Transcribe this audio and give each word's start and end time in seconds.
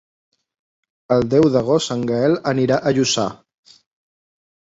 El 1.15 1.25
deu 1.33 1.43
d'agost 1.55 1.93
en 1.95 2.05
Gaël 2.11 2.35
anirà 2.53 2.79
a 2.79 2.93
Lluçà. 2.99 3.29